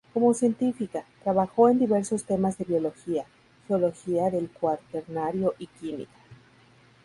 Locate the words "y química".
5.59-6.17